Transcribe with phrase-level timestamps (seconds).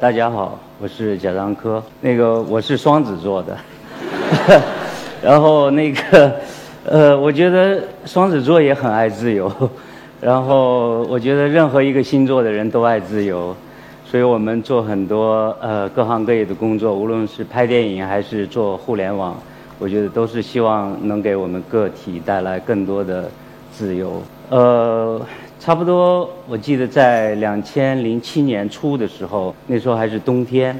[0.00, 1.82] 大家好，我是贾樟柯。
[2.00, 3.58] 那个我是双子座的，
[5.20, 6.32] 然后那个
[6.84, 9.50] 呃，我觉得双子座也很爱自由，
[10.20, 13.52] 然后我觉得任何一个星座的人都爱自由，
[14.04, 19.36] 所以我们做很多呃各行各业的工作，无论是拍电影还是做互联网，
[19.80, 23.28] 我觉得都是希望能给我们个体带来更多的
[23.78, 24.20] 自由。
[24.50, 25.24] 呃。
[25.60, 30.74] 差不多，我记得在两千零七年初的时候，那时候还是冬天，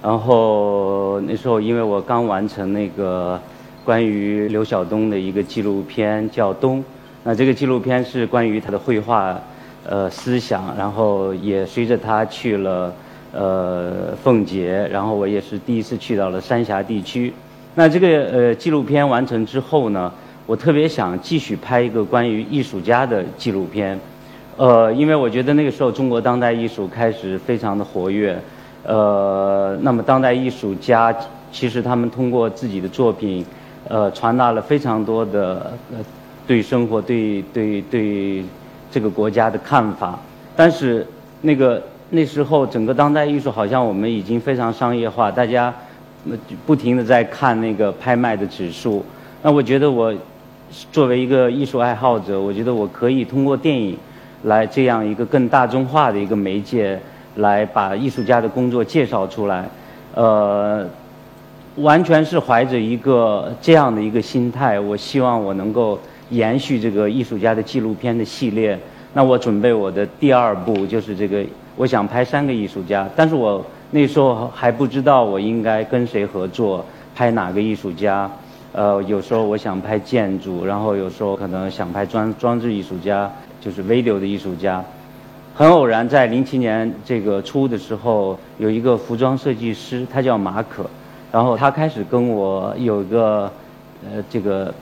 [0.00, 3.38] 然后那时候因为我刚完成那个
[3.84, 6.78] 关于刘晓东的一个纪录片叫《冬》，
[7.24, 9.36] 那这个纪录片是关于他的绘画
[9.84, 12.94] 呃思想，然后也随着他去了
[13.32, 17.34] 呃奉节，然后我也是第一次去到了三峡地区。
[17.74, 20.10] 那这个呃纪录片完成之后呢，
[20.50, 23.96] 我特别想继续拍一个关于艺术家的纪录片。
[24.56, 28.36] 呃，因为我觉得那个时候中国当代艺术开始非常的活跃，
[28.82, 31.14] 呃，那么当代艺术家
[31.52, 33.46] 其实他们通过自己的作品，
[33.86, 35.72] 呃，传达了非常多的
[36.48, 38.44] 对生活、对对对
[38.90, 40.18] 这个国家的看法。
[40.56, 41.06] 但是
[41.42, 45.72] 那个那时候整个当代艺术好像我们已经非常商业化，大家
[46.66, 49.04] 不停的在看那个拍卖的指数。
[49.42, 50.12] 那我觉得我
[50.92, 53.96] 作为一个艺术爱好者，我觉得我可以通过电影。
[54.44, 56.98] 来这样一个更大众化的一个媒介，
[57.34, 59.68] 来把艺术家的工作介绍出来，
[60.14, 60.82] 呃，
[61.74, 64.80] 完全是怀着一个这样的一个心态。
[64.80, 66.00] 我希望我能够
[66.30, 68.78] 延续这个艺术家的纪录片的系列。
[69.12, 71.44] 那我准备我的第二部就是这个，
[71.76, 76.82] 我想拍三个艺术家，但是我那时候还不知道我应该跟谁合作，
[77.14, 78.30] 拍哪个艺术家。
[78.72, 83.30] 呃，有时候我想拍建筑，然后有时候可能想拍装装置艺术家。
[83.62, 84.82] 就是 video 的艺术家，
[85.54, 90.88] 很偶然在零七年这个初的时候，有一个服装设计师，他叫马可，
[91.30, 93.52] 然后他开始跟我有一个
[94.02, 94.72] 呃这个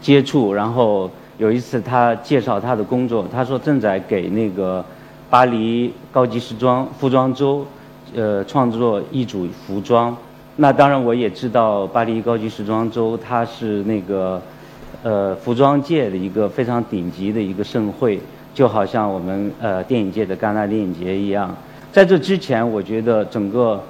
[0.00, 4.82] 接触，然后有一次他介绍他的工作，他说正在给那个
[5.28, 7.66] 巴黎高级时装服装周
[8.16, 10.16] 呃创作一组服装，
[10.60, 14.40] 那当然我也知道巴黎高级时装周它是那个。
[15.04, 18.18] 呃，服装界的一个非常顶级的一个盛会，
[18.52, 21.54] 就好像我们呃电影界的戛纳电影节一样。
[21.92, 23.80] 在这之前，我觉得整个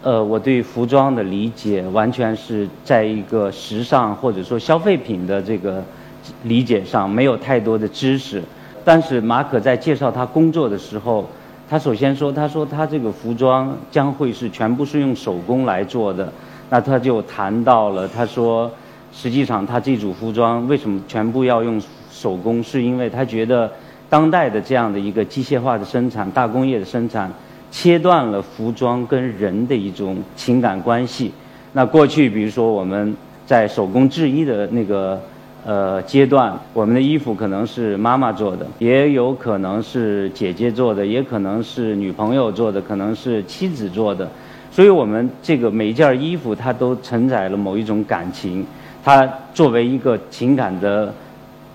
[0.00, 5.82] 呃我对服装的理解完全是在一个时尚或者说消费品的这个
[6.44, 8.40] 理解上没有太多的知识。
[8.84, 11.28] 但是马可在介绍他工作的时候，
[11.68, 16.32] 他首先说，他说他这个服装将会是全部是用手工来做的。
[16.70, 18.70] 那他就谈到了，他说。
[19.16, 21.80] 实际上，他这组服装为什么全部要用
[22.10, 22.60] 手工？
[22.60, 23.70] 是因为他觉得
[24.10, 27.32] 当代的这样的一个机械化的生产、大工业的生产，
[27.70, 31.30] 切断了服装跟人的一种情感关系。
[31.74, 33.16] 那过去，比如说我们
[33.46, 35.22] 在手工制衣的那个
[35.64, 44.28] 呃阶段，我们的衣服可能是妈妈做的，也有可能是姐姐做的，也可能是女朋友做的，可能是妻子做的。
[44.70, 48.66] 所以我们这个每一件衣服，它都承载了某一种感情。
[49.02, 51.12] 它作为一个情感的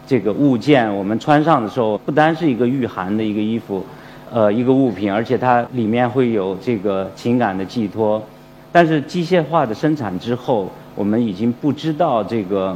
[0.06, 3.86] 这个物件，我们穿上的时候，不单是一个御寒的一个衣服，
[4.32, 8.22] 呃，一个物品，而且它里面会有这个情感的寄托。
[8.72, 12.76] 但是机械化的生产之后，我们已经不知道这个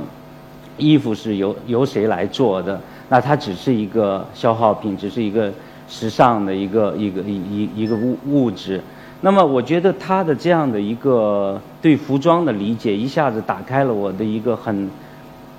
[0.77, 2.79] 衣服是由由谁来做的，
[3.09, 5.51] 那它只是一个消耗品，只是一个
[5.87, 8.81] 时尚的一个一个一一一个物物质。
[9.21, 14.89] 那么，我觉得他的这样的一个对服装的理解，一下子打开了我的一个很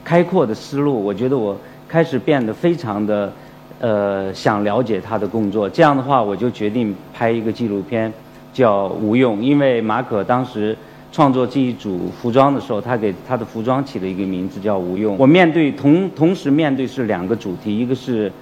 [0.05, 1.03] 开阔的思路。
[1.03, 1.57] 我觉得我
[1.89, 3.33] 开始变得非常的
[3.81, 5.67] 呃想了解他的工作。
[5.67, 8.13] 这样的话，我就决定拍一个纪录片，
[8.53, 9.39] 叫《无用》。
[9.41, 10.74] 因为马可当时
[11.15, 15.15] 创作这一组服装的时候，他给他的服装起了一个名字叫《无用》。
[15.17, 18.33] 我面对同同时面对是两个主题，一个是。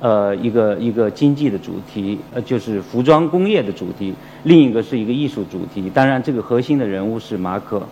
[0.00, 4.12] 呃，一个一个经济的主题，呃，就是服装工业的主题；
[4.44, 5.90] 另一个是一个艺术主题。
[5.92, 7.82] 当然，这个核心的人物是马可。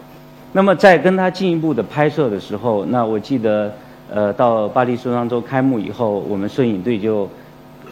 [0.53, 3.75] 那么，在跟他进一步的拍摄的时候，那我记得，
[4.09, 7.29] 呃，到巴黎时装周开幕以后，我们摄影队就，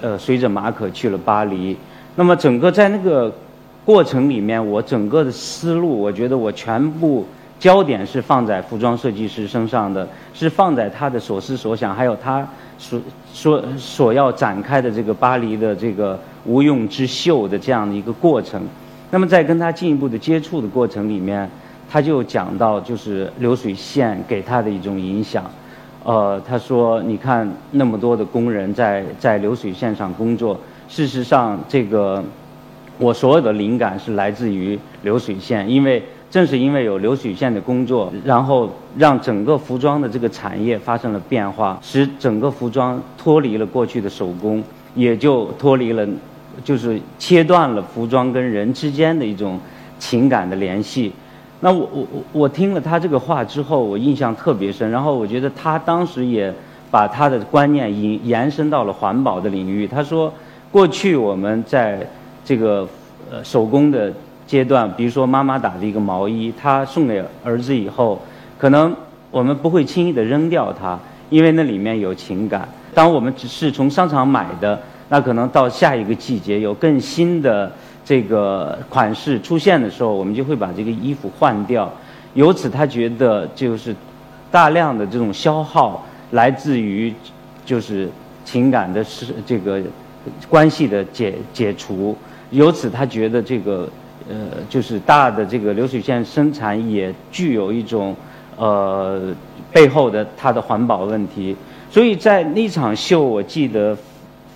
[0.00, 1.76] 呃，随着马可去了巴黎。
[2.14, 3.34] 那么，整个在那个
[3.84, 7.24] 过程里面，我整个的思路，我觉得我全部
[7.58, 12.46] 焦点是放在服装设计师身上的，是放在他的所思所想，还有他。
[12.76, 13.00] 所
[13.32, 18.60] 所所要展开的这个巴黎的这个无用之秀的这样的一个过程，
[19.12, 21.48] 那么在跟他进一步的接触的过程里面，
[21.88, 25.44] 他就讲到就是流水线给他的一种影响。
[26.02, 30.58] 呃，他说：“你看那么多的工人在在流水线上工作，
[30.88, 32.22] 事实上这个
[32.98, 44.62] 我所有的灵感是来自于流水线，因为正是因为有流水线的工作，然后让整个服装的这个产业发生了变化，使整个服装脱离了过去的手工，
[44.94, 46.06] 也就脱离了，
[46.64, 49.58] 就是切断了服装跟人之间的一种
[49.98, 51.12] 情感的联系。
[51.60, 54.90] 那我我我我听了他这个话之后，我印象特别深。
[54.90, 56.52] 然后我觉得他当时也
[56.90, 59.86] 把他的观念延延伸到了环保的领域。
[59.86, 60.32] 他说，
[60.70, 62.06] 过去我们在
[62.44, 62.86] 这个
[63.30, 64.12] 呃手工的
[64.46, 68.20] 阶段，比如说妈妈打的一个毛衣，她送给儿子以后，
[68.58, 68.94] 可能
[69.30, 70.98] 我们不会轻易的扔掉它，
[71.30, 72.68] 因为那里面有情感。
[72.94, 77.72] 当我们只是从商场买的，那可能到下一个季节有更新的。
[78.06, 81.90] 这个款式出现的时候，我们就会把这个衣服换掉。
[82.34, 83.96] 由此，他觉得就是
[84.50, 87.10] 大量的这种消耗来自于
[87.64, 88.06] 就是
[88.44, 89.80] 情感的是这个
[90.50, 92.14] 关系的解解除。
[92.54, 93.88] 由此，他觉得这个
[94.28, 94.34] 呃
[94.68, 98.14] 就是大的这个流水线生产也具有一种
[98.56, 99.34] 呃
[99.72, 101.54] 背后的它的环保问题。
[101.90, 103.96] 所以在那场秀，我记得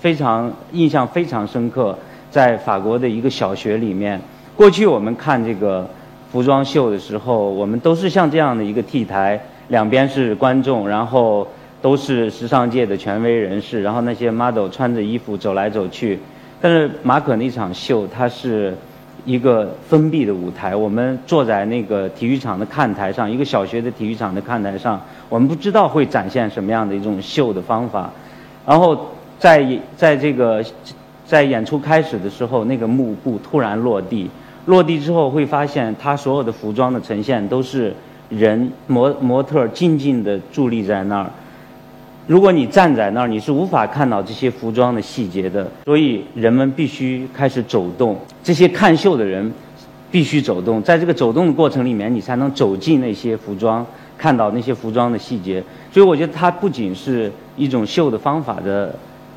[0.01, 1.97] 非常印象非常深刻。
[2.31, 4.21] 在法国的一个小学里面，
[4.55, 5.89] 过去我们看这个
[6.31, 11.49] 服装秀的时候，我们都是像这样的一个 T 台，两边是观众，然后
[11.81, 16.19] 都是时尚界的权威人士，然后那些 model 穿着衣服走来走去。
[16.61, 18.75] 但是马可那场秀，它是
[19.25, 28.11] 一个封闭的舞台，我们坐在那个体育场的看台上，一个小学的体育场的看台上，我们不知道会展现什么样的一种秀的方法。
[28.67, 29.09] 然后
[29.39, 30.65] 在在这个。
[31.29, 34.31] 在演出开始的时候，那个幕布突然落地，
[34.65, 37.93] 落地之后会发现，他所有的服装的呈现都是
[38.31, 41.31] 人模模特静静的伫立在那儿。
[42.29, 45.67] 如果你站在那儿，你是无法看到这些服装的细节的。
[45.87, 49.51] 所以人们必须开始走动，这些看秀的人
[50.11, 53.85] 必须走动，在这个走动的过程里面，你才能走进那些服装，
[54.17, 55.65] 看到那些服装的细节。
[55.91, 58.95] 所以我觉得它不仅是一种秀的方法的。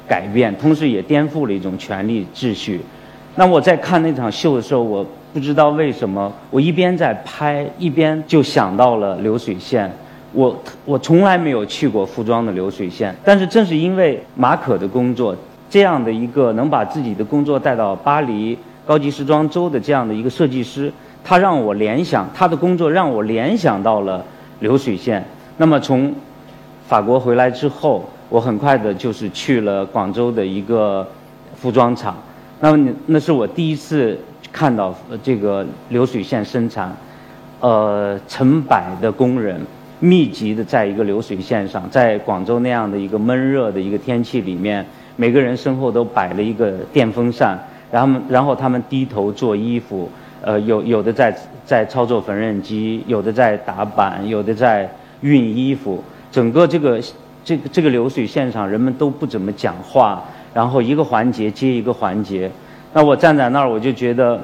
[0.07, 2.81] 改变，同时也颠覆了一种权力秩序。
[3.35, 9.89] 那我在看那场秀的时候，我不知道为什么，我一边在拍，一边就想到了流水线。
[10.33, 15.35] 我我从来没有去过服装的流水线，但是正是因为马可的工作，
[15.69, 20.91] 这样的一个能把自己的工作带到巴黎高级时装周的这样的一个设计师，
[21.23, 24.23] 他让我联想他的工作，让我联想到了
[24.59, 25.25] 流水线。
[25.57, 26.13] 那么从
[26.87, 28.03] 法国回来之后。
[28.31, 31.05] 我很快的就是去了广州的一个
[31.53, 32.15] 服装厂，
[32.61, 34.17] 那么那是我第一次
[34.53, 36.95] 看到这个流水线生产，
[37.59, 39.59] 呃，成百的工人
[40.01, 47.57] 密集的在一个流水线上，在广州那样的一个闷热的一个天气里面，每个人身后都摆了一个电风扇，
[47.89, 50.09] 然后然后他们低头做衣服，
[50.41, 51.33] 呃，有有的在
[51.65, 54.89] 在操作缝纫机，有的在打板，有的在
[55.23, 57.01] 熨衣服，整个这个。
[57.43, 62.47] 这个这个流水线上，人们都不怎么讲话，然后一个环节接一个环节。
[62.93, 64.39] 那我站在那儿，我就觉得，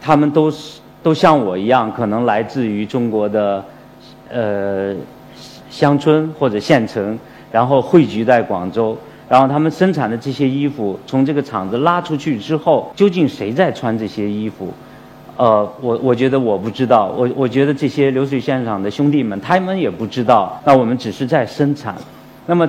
[0.00, 3.64] 他们都是都像我一样，可能来自于中国的
[4.34, 4.94] 呃
[5.70, 7.18] 乡村或者县城，
[7.50, 8.94] 然后汇聚在广州。
[9.26, 14.68] 然后他们生产的这些衣服，从这个厂子拉出去之后，究竟谁在穿这些衣服？
[15.36, 20.60] 呃，我我觉得我不知道，我我觉得这些流水线上的兄弟们，他们也不知道。
[20.66, 21.96] 那我们只是在生产，
[22.46, 22.68] 那么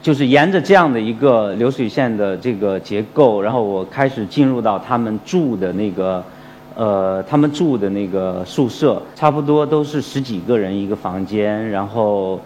[0.00, 6.24] 就是沿着这样的一个流水线的这个结构，然后我开始进入到他们住的那个，
[6.74, 11.68] 呃，他们住的那个宿舍，差不多都是十几个人一个房间。
[11.70, 12.40] 然后，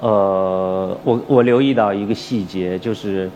[0.00, 3.30] 呃，我我留意到一个细节，就是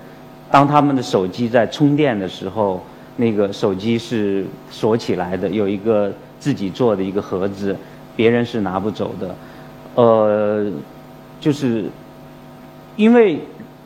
[0.50, 2.82] 当他们的手机在充电的时候。
[3.16, 7.76] 那个手机是锁起来的，有一个自己做的一个盒子，
[8.16, 9.32] 别人是拿不走的。
[9.94, 10.66] 呃，
[11.38, 11.84] 就是
[12.96, 13.38] 因为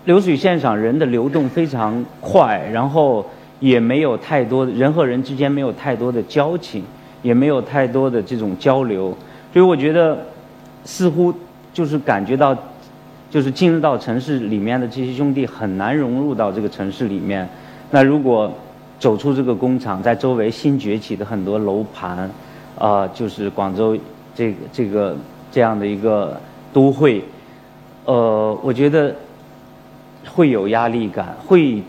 [0.06, 3.22] 流水线上人的流动非常快，然后
[3.60, 6.84] 也没有太多人和人之间没有太多的交情，
[7.22, 9.16] 也没有太多的这种交流，
[9.52, 10.18] 所以我觉得
[10.84, 11.34] 似乎
[11.72, 12.56] 就是感觉到，
[13.30, 17.48] 就是进入到城市里面的这些兄弟很难融入到这个城市里面。
[17.90, 18.52] 那如果
[18.98, 22.30] 走出这个工厂，在周围新崛起的很多楼盘，
[22.78, 23.96] 啊，就是广州
[24.34, 25.16] 这个这个
[25.50, 26.38] 这样的一个
[26.72, 27.22] 都会，
[28.04, 29.14] 呃，我觉得
[30.26, 31.82] 会有压力感，会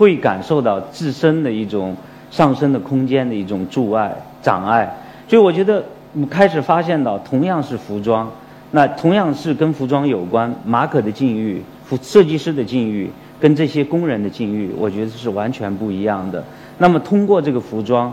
[0.00, 1.94] 会感受到自身的一种
[2.30, 4.90] 上升的空间的一种阻碍障碍，
[5.28, 5.84] 所以我觉得
[6.18, 8.26] 我开始发现到，同样是服装，
[8.70, 13.10] 那同样是跟服装有关，马可的境遇，服设计师的境遇。
[13.38, 16.42] 跟这些工人的境遇，我觉得是完全不一样的。
[16.78, 18.10] 那么通过这个服装，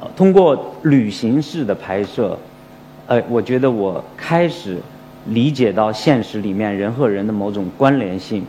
[0.00, 2.38] 呃，通过旅行式的拍摄，
[3.08, 4.78] 呃，我觉得我开始
[5.26, 8.44] 理解到现实里面人和人的某种关联性。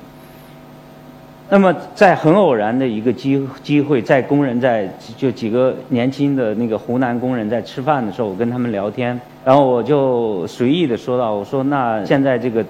[1.51, 4.87] 那么在很偶然的一个机机会，在工人在
[5.17, 12.63] 就几个年轻的那个湖南工人在吃饭的时候，我跟他们聊天，然后我就随意的说到，我说那现在这个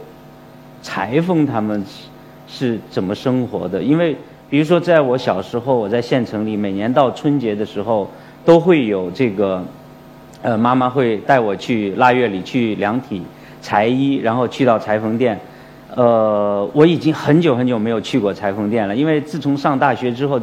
[0.81, 1.83] 裁缝他们
[2.47, 3.83] 是怎么生活的？
[3.83, 4.15] 因为
[4.49, 8.09] 比如说在我小时候，我在县城里，每年到春节的时候，
[8.45, 9.61] 都会有这个，
[10.41, 13.21] 呃，妈妈会带我去腊月里去量体
[13.61, 15.37] 裁衣，然后去到裁缝店。
[15.95, 20.39] 呃，我已经很久很久没有去过裁缝店了，因为自从上大学之后，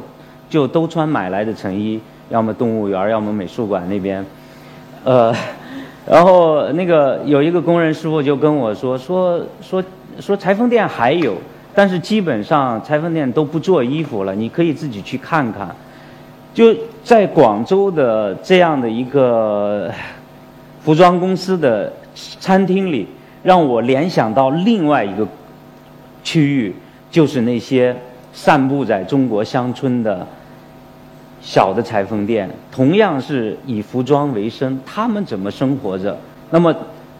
[0.51, 2.01] 就都穿买来的成衣，
[2.31, 4.27] 要么动物园，要么美术馆那边。
[5.05, 5.33] 呃，
[6.05, 9.83] 然后那个有一个工人师傅就跟我说说说
[10.19, 11.37] 说裁缝店还有，
[11.73, 15.69] 但是基本上裁缝店都不做衣服了，你可以自己去看看。
[16.53, 16.75] 就
[17.05, 19.89] 在广州的这样的一个
[20.83, 21.93] 服装公司的
[22.41, 23.07] 餐厅里。
[23.47, 25.25] 让我联想到另外一个
[26.25, 26.75] 区域，
[27.13, 27.95] 就是那些
[28.33, 30.27] 散布在中国乡村的
[31.41, 36.19] 小的裁缝店，同样是以服装为生，他们怎么生活着？
[36.51, 36.75] 那么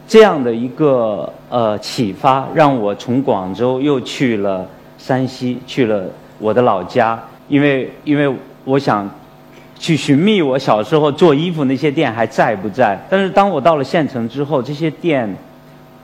[0.09, 4.67] 这样的一个呃启发，让我从广州又去了
[4.99, 6.07] 山西，去了
[6.41, 9.09] 我的老家，因为因为我想
[9.79, 12.99] 去寻觅我小时候做衣服那些店还在不在。
[13.09, 15.33] 但是当我到了县城之后，这些店。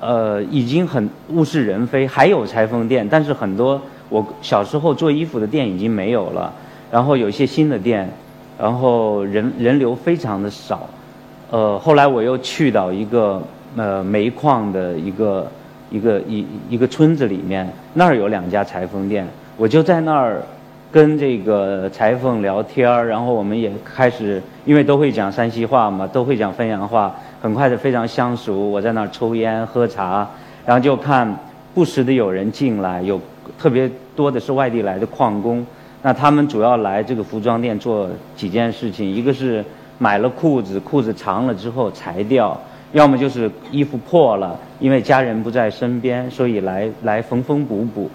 [0.02, 6.52] 呃，已经很物是人非，还有裁缝店，但是很多我小时候做衣服的店已经没有了。
[6.90, 8.10] 然后有一些新的店，
[8.58, 10.88] 然后人人流非常的少。
[11.50, 13.40] 呃，后来我又去到一个
[13.76, 15.46] 呃煤矿的一个
[15.88, 19.24] 一个一一个村子里面，那儿有两家裁缝店，
[19.56, 20.42] 我就在那儿
[20.90, 27.14] 跟这个裁缝聊天儿，然后我们也开始，因为都会讲山西话嘛，都会讲汾阳话。
[27.42, 30.24] 很快就非常相熟，我在那儿抽烟喝茶，
[30.64, 31.36] 然后就看
[31.74, 33.20] 不时的有人进来，有
[33.58, 35.66] 特别多的是外地来的矿工。
[36.02, 39.64] 那他们主要来这个服装店做几件事情，一个是
[39.98, 42.56] 买了裤子，裤子长了之后裁掉；
[42.92, 48.08] 要么就是衣服破了，因为家人不在身边，所以来来缝缝补补。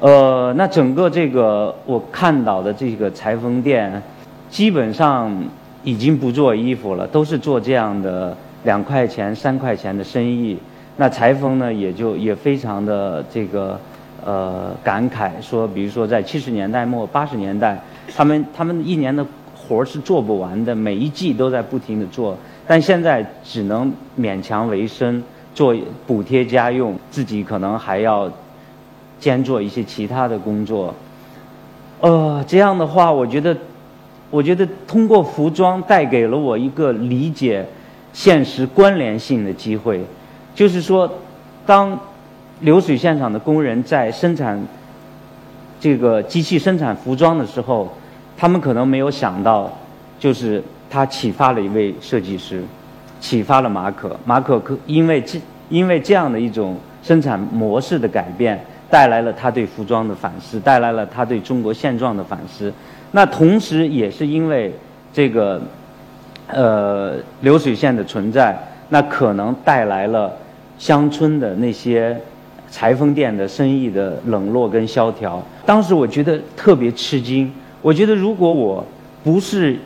[0.00, 4.02] 呃，那整个这个我看到的这个裁缝店，
[4.50, 5.32] 基本上
[5.84, 8.36] 已经不做衣服了，都是做这样的。
[8.66, 10.58] 两块钱、三块钱的生意，
[10.96, 13.78] 那裁缝呢也就也非常的这个
[14.24, 17.80] 呃感慨，说比如说在七十年代末、八十年代，
[18.16, 25.22] 他们他们一年的活儿是做不完的，每一季都在不停的做，但现在只能勉强为生，
[25.54, 25.72] 做
[26.04, 28.28] 补贴家用，自己可能还要
[29.20, 30.92] 兼做一些其他的工作。
[32.00, 33.56] 呃，这样的话，我觉得，
[34.28, 37.64] 我觉得通过服装带给了我一个理解。
[38.16, 40.00] 现实关联性的机会，
[40.54, 41.18] 就是说，
[41.66, 42.00] 当
[42.60, 44.58] 流水线上的工人在生产
[45.78, 47.92] 这个机器生产服装的时候，
[48.34, 49.70] 他们可能没有想到，
[50.18, 52.64] 就是他启发了一位设计师，
[53.20, 54.18] 启发了马可。
[54.24, 58.58] 马可可因为这因为这样的一种生产模式的改变，
[58.88, 62.72] 带来了他对服装的反思，带来了他对中国现状的反思。
[63.12, 64.72] 那同时也是因为
[65.12, 65.60] 这个。
[66.48, 68.56] 呃，流水线的存在，
[68.90, 70.32] 那可能带来了
[70.78, 72.16] 乡村的那些
[72.70, 75.42] 裁缝店的生意的冷落跟萧条。
[75.64, 77.52] 当时我觉得特别吃惊。
[77.82, 78.86] 我觉得如果我
[79.24, 79.76] 不是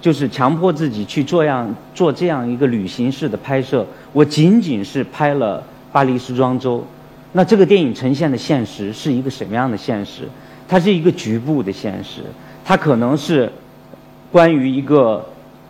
[0.00, 6.82] 就是强迫自己去做样做这样一个旅行式的拍摄，我仅仅是拍了巴黎时装周，
[7.32, 10.22] 那这个电影呈现的现实是一个什么样的现实？
[10.66, 12.22] 它是一个局部的现实，
[12.64, 13.52] 它可能是
[14.32, 15.22] 关于一个。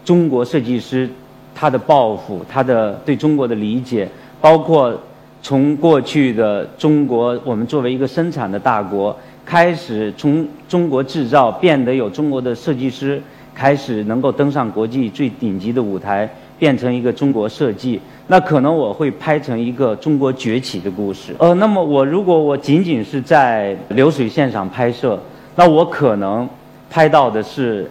[0.06, 1.10] 中国设计师，
[1.52, 4.08] 他的抱负，他的对中国的理解，
[4.40, 4.96] 包括
[5.42, 13.20] 从过去的中国，我们作为一个生产的大国，开始从中国制造变得有中国的设计师，
[13.52, 18.00] 开始能够登上国际最顶级的舞台，变成一个中国设计。
[18.28, 21.34] 那可能我会拍成一个中国崛起的故事。
[21.38, 25.20] 呃，那么我如果我仅仅是在流水线上拍摄，
[25.56, 26.48] 那我可能
[26.88, 27.90] 拍到的是。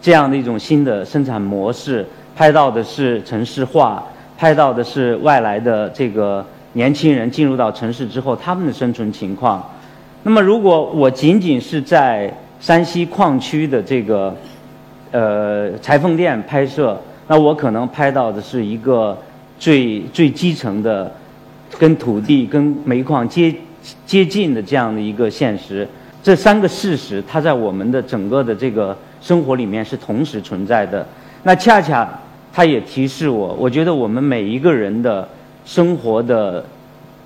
[0.00, 4.02] 这样的一种新的生产模式，拍到的是城市化，
[4.36, 9.60] 拍到的是外来的这个年轻人进入到城市之后他们的生存情况。
[10.22, 14.32] 那么，如果我仅仅是在山西矿区的这个
[15.10, 19.18] 呃裁缝店拍摄，那我可能拍到的是一个
[19.58, 21.12] 最最基层的，
[21.76, 23.52] 跟土地、跟煤矿接
[24.06, 25.86] 接近的这样的一个现实。
[26.22, 28.96] 这三个事实，它在我们的整个的这个。
[29.20, 31.06] 生活里面是同时存在的。
[31.42, 32.08] 那恰恰
[32.52, 35.28] 它也提示我，我觉得我们每一个人的
[35.64, 36.64] 生活的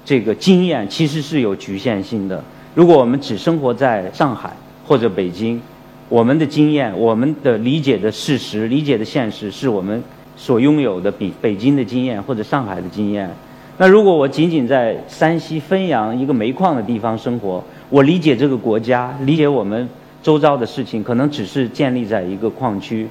[0.04, 2.42] 这个经验其实是有局限性的。
[2.74, 4.50] 如果我们只生活在上海
[4.86, 5.60] 或者北京，
[6.08, 10.02] 我们的经验、我们的理解的事实、理解的现实，是我们
[10.36, 13.30] 所拥有的比北京的经验或者上海的经验。
[13.78, 19.88] 那如果我仅仅在山西汾阳一个煤矿的地方生活，我理解这个国家，理解我们
[20.22, 23.08] 周遭的事情，可能只是建立在一个矿区。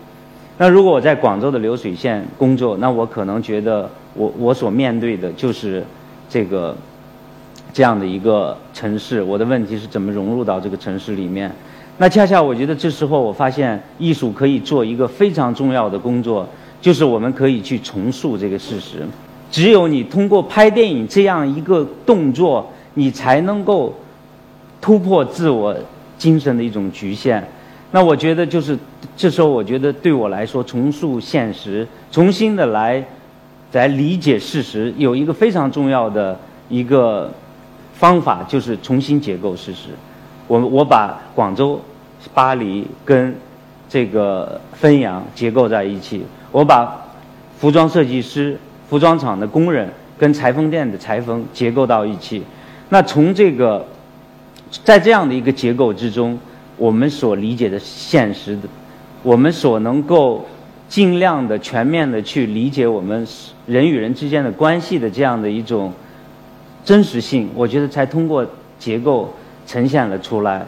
[0.58, 5.84] 那如果我在广州的流水线工作，那我可能觉得我我所面对的就是
[6.30, 6.76] 这个
[7.74, 9.22] 这样的一个城市。
[9.22, 11.52] 我的问题是怎么融入到这个城市里面？
[11.98, 16.48] 那恰恰我觉得这时候我发现艺术可以做一个非常重要的工作，
[16.80, 19.06] 就是我们可以去重塑这个事实。
[19.52, 23.94] 只有你通过拍电影这样一个动作，你才能够
[24.80, 25.76] 突破自我
[26.22, 27.44] 精神的一种局限。
[27.90, 28.78] 那我觉得就是
[29.18, 33.04] 这时候，我觉得对我来说，重塑现实，重新的来
[33.72, 36.38] 来理解事实，有一个非常重要的
[36.70, 37.32] 一个
[37.96, 39.88] 方法，就是重新结构事实。
[40.48, 41.82] 我我把广州、
[42.36, 43.36] 巴黎跟
[43.90, 47.04] 这个汾阳结构在一起，我把
[47.58, 48.56] 服装设计师。
[48.92, 52.44] 服装厂的工人跟裁缝店的裁缝结构到一起，
[52.90, 53.86] 那从这个，
[54.84, 56.38] 在这样的一个结构之中，
[56.78, 58.62] 我们所理解的现实的，
[59.22, 60.46] 我们所能够
[60.88, 63.28] 尽量的全面的去理解我们
[63.68, 65.92] 人与人之间的关系的这样的一种
[66.84, 68.46] 真实性，我觉得才通过
[68.80, 69.34] 结构
[69.68, 70.66] 呈现了出来。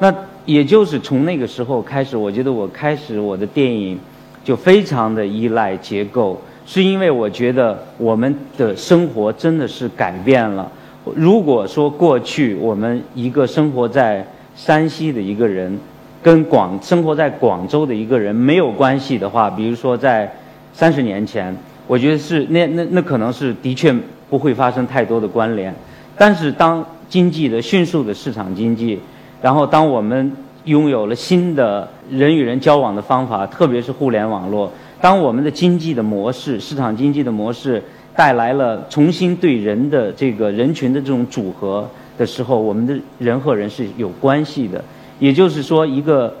[0.00, 0.12] 那
[0.44, 3.98] 也就是从那个时候开始，我觉得我开始我的电影
[4.44, 6.40] 就非常的依赖结构。
[6.66, 10.70] 是因为我觉得我们的生活真的是改变了。
[11.14, 15.78] 如果说过去我们一个生活在山西的一个人，
[16.22, 20.32] 跟广生活在广州的一个人没有关系的话，比如说在
[20.72, 21.54] 三十年前，
[21.86, 23.94] 我觉得是那那那可能是的确
[24.30, 25.74] 不会发生太多的关联。
[26.16, 28.98] 但是当经济的迅速的市场经济，
[29.42, 30.32] 然后当我们
[30.64, 34.72] 拥有了新的人与人交往的方法，特别是互联网络。
[35.00, 37.82] 当我们的经济的模式、市场经济的模式
[38.16, 44.82] 带来了重新对人的这个人群的这种组合的时候，我们的人和人是有关系的。
[45.18, 46.36] 也就是说，一个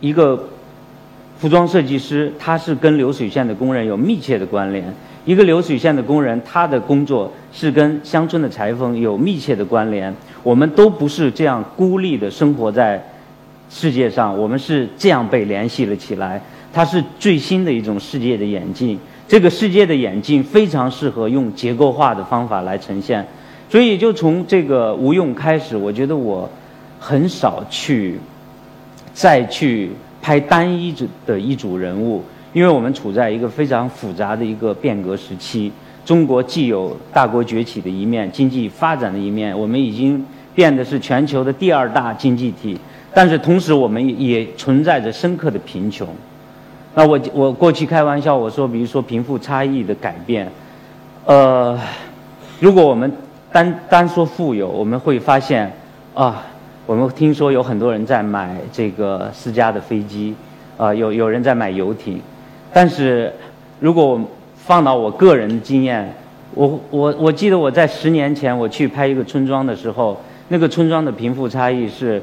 [0.00, 0.48] 一个
[1.38, 4.84] 服装设计师，他是跟流水线的工人有密切的关联；
[5.24, 10.14] 一个流水线的工人，他的工作是跟乡村的裁缝有密切的关联。
[10.42, 13.02] 我们都不是这样孤立的生活在
[13.68, 16.40] 世界上，我们是这样被联系了起来。
[16.72, 18.98] 它是最新的一种世界的演进，
[19.30, 23.24] 这个世界的演进非常适合用结构化的方法来呈现，
[23.68, 26.50] 所以就从这个吴用开始，我觉得我
[26.98, 28.18] 很少去
[29.14, 35.70] 再去拍单一组的一组人物，因为我们处在一个非常复杂的一个变革时期，
[36.04, 42.76] 中国既有大国崛起的一面，经济发展的一面，我们已经变得是全球的第二大经济体，
[43.14, 46.08] 但是同时我们也存在着深刻的贫穷。
[46.94, 50.50] 那我我过去开玩笑我说，比如说贫富差异的改变，
[51.24, 51.78] 呃，
[52.58, 53.12] 如果我们
[53.52, 55.72] 单单说富有，我们会发现
[56.14, 56.42] 啊，
[56.86, 60.34] 我们听说有很多人在买这个私家的飞机，
[60.76, 62.20] 啊，有有人在买游艇，
[62.72, 63.32] 但是
[63.78, 64.20] 如果
[64.56, 66.12] 放到我个人的经验，
[66.54, 72.20] 我我我记得我在十年前我去拍一个村庄的时候，那个村庄的贫富差异是，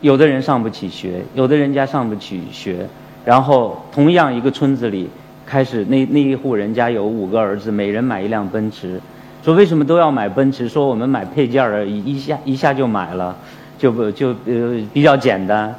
[0.00, 2.88] 有的人上不起学，有的人家上不起学。
[3.24, 5.08] 然后，同样一个村子里，
[5.46, 9.00] 开始那那一户人家有五个儿子，每人买一辆奔驰。
[9.42, 10.68] 说为什么都要买奔驰？
[10.68, 13.36] 说我们买配件儿，一一下一下就买了，
[13.78, 15.74] 就不就呃比较简单。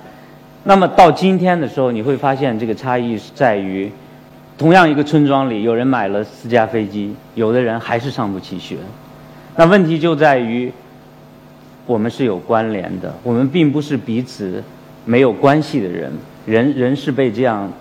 [0.63, 3.91] 那么到今天的时候，你会发现这个差异是在于，
[4.58, 8.77] 同样一个村庄里，有人买了私家飞机，有的人还是上不起学。
[9.55, 10.71] 那问题就在于，
[11.86, 14.63] 我们是有关联的，我们并不是彼此
[15.05, 16.12] 没有关系的人。
[16.45, 17.71] 人人是被这样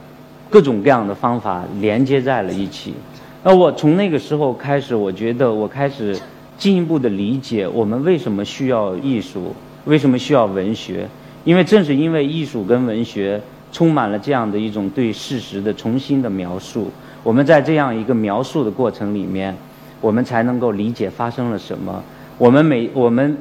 [0.50, 2.94] 各种各样的方法连接在了一起。
[3.42, 6.18] 那我从那个时候开始，我觉得我开始
[6.56, 11.06] 进一步的理解我们为什么需要艺术，为什么需要文学。
[11.44, 13.38] 因为正是因为艺术跟文学
[13.70, 16.90] 充满了这样的一种对事实的重新的描述，
[17.22, 19.54] 我们在这样一个描述的过程里面，
[20.00, 22.02] 我们才能够理解发生了什么。
[22.38, 23.36] 我们每我们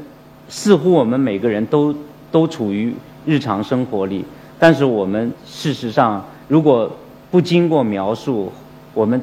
[0.50, 1.96] 似乎我们每个人都
[2.30, 2.94] 都处于
[3.26, 4.26] 日常生活里。
[4.64, 6.90] 但是我们事实上，如果
[7.30, 8.50] 不经过描述，
[8.94, 9.22] 我们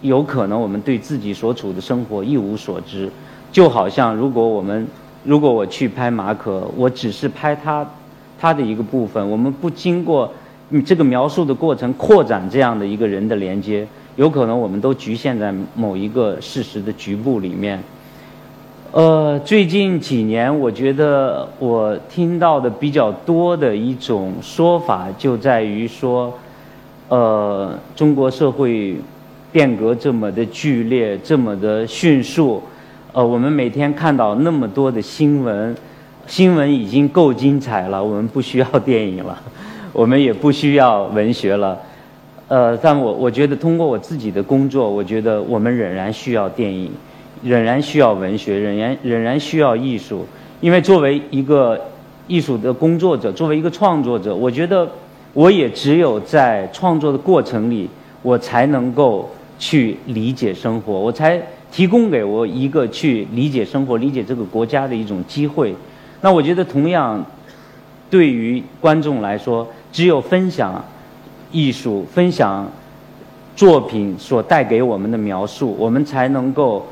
[0.00, 3.08] 有可能我们对自己所处的生活一无所知。
[3.52, 4.84] 就好像如果我们，
[5.22, 7.88] 如果我去拍马可，我只是拍他
[8.36, 10.28] 他的一个部分，我们不经过
[10.70, 17.80] 你这个描述的过程扩展这样的一个人的连接，有可能我们都局限在某一个事实的局部里面。
[18.92, 26.36] 呃，最近几年，我觉得我听到的比较多的一种说法，就在于说，
[27.08, 28.96] 呃，中国社会
[29.52, 32.60] 变革这么的剧烈，这么的迅速，
[33.12, 35.72] 呃，我们每天看到那么多的新闻，
[36.26, 39.40] 新闻已经够精彩了，我们不需要电影了，
[39.94, 41.78] 我们也不需要文学了，
[42.48, 46.90] 呃，但我我觉得通过我自己的工作，我觉得我们仍然需要电影。
[47.42, 50.26] 仍然需要文学，仍然仍然需要艺术，
[50.60, 51.80] 因为作为一个
[52.26, 54.86] 艺术的工作者，作为一个创作者，我觉得
[55.32, 57.88] 我也只有在创作的过程里，
[58.22, 61.40] 我才能够去理解生活，我才
[61.72, 65.74] 提供给我一个去理解生活、理解这个国家的一种机会。
[66.20, 67.24] 那我觉得，同样
[68.10, 70.84] 对于观众来说，只有分享
[71.50, 72.70] 艺术、分享
[73.56, 76.86] 作品所带给我们的描述，我们才能够。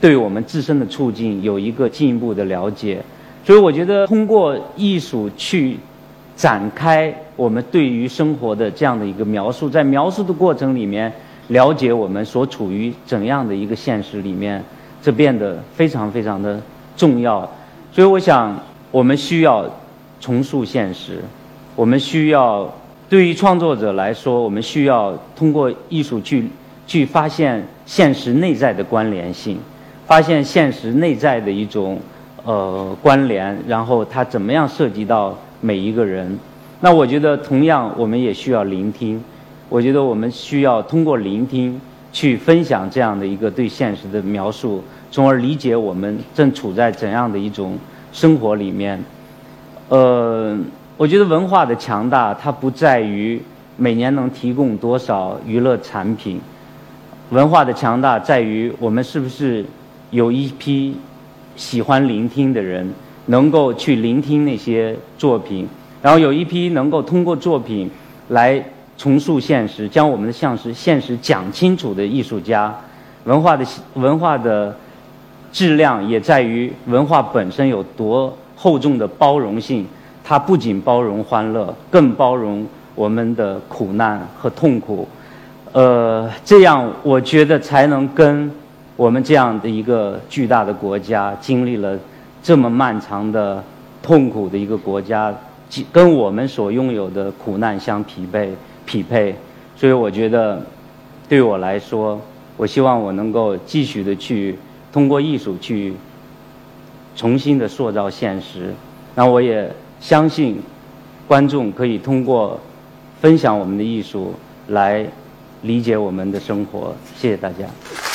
[0.00, 3.02] 对我们自身的处境有一个进一步的了解，
[3.44, 5.76] 所以我觉得通过艺术去
[6.36, 11.12] 展开我们对于生活的这样的一个描述，在描述的过程里面
[11.48, 14.62] 了解我们所处于怎样的一个现实里面，
[15.02, 16.60] 这变得非常非常的
[16.96, 17.40] 重要。
[17.90, 18.56] 所以我想，
[18.92, 19.68] 我们需要
[20.20, 21.18] 重塑现实，
[21.74, 22.72] 我们需要
[23.08, 26.44] 对于创作者来说，我们需要通过艺术去
[26.86, 29.58] 去发现现实内在的关联性。
[30.08, 32.00] 发现现实内在的一种
[32.42, 36.38] 呃关联，然后它怎么样涉及到每一个人？
[36.80, 39.22] 那我觉得同样我们也需要聆听。
[39.68, 41.78] 我觉得我们需要通过聆听
[42.10, 47.76] 去分享这样的一个对现实的描述，从而理解我们正处在怎样的一种
[48.10, 48.98] 生活里面。
[49.90, 50.56] 呃，
[50.96, 53.38] 我觉得文化的强大，它不在于
[53.76, 56.40] 每年能提供多少娱乐产品，
[57.28, 59.62] 文化的强大在于我们是不是。
[60.10, 60.96] 有一批
[61.56, 62.90] 喜欢聆听的人，
[63.26, 65.68] 能够去聆听那些作品，
[66.00, 67.90] 然后有一批能够通过作品
[68.28, 68.64] 来
[68.96, 72.74] 重塑现实，将我们的现实现实讲清楚的艺术家。
[73.24, 74.74] 文化的文化的
[75.52, 79.86] 质量也在于文化本身有多厚重的包容性，
[80.24, 85.06] 它不仅包容欢乐，更包容我们的苦难和痛苦。
[85.72, 88.50] 呃，这样我觉得才能跟。
[88.98, 91.96] 我们这样的一个巨大的国家，经历了
[92.42, 93.62] 这么漫长的
[94.02, 95.32] 痛苦的一个国家，
[95.92, 98.52] 跟我们所拥有的苦难相匹配
[98.84, 99.32] 匹配，
[99.76, 100.60] 所以我觉得，
[101.28, 102.20] 对我来说，
[102.56, 104.58] 我希望我能够继续的去
[104.92, 105.94] 通过艺术去
[107.14, 108.74] 重新的塑造现实。
[109.14, 110.60] 那我也相信，
[111.28, 112.58] 观众可以通过
[113.20, 114.34] 分享我们的艺术
[114.66, 115.06] 来
[115.62, 116.92] 理解我们的生活。
[117.14, 118.07] 谢谢大家。